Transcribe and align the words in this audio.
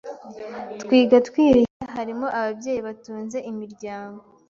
Twiga 0.81 1.17
twirihira, 1.27 1.85
harimo 1.97 2.27
ababyeyi 2.39 2.79
batunze 2.87 3.37
imiryango, 3.51 4.21